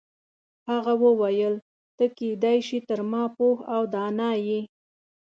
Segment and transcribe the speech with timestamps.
[0.69, 1.55] هغه وویل
[1.97, 4.61] ته کیدای شي تر ما پوه او دانا یې.